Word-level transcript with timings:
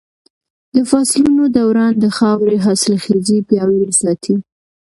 د 0.75 0.77
فصلونو 0.89 1.43
دوران 1.57 1.93
د 2.03 2.05
خاورې 2.17 2.57
حاصلخېزي 2.65 3.37
پياوړې 3.47 3.91
ساتي. 4.01 4.35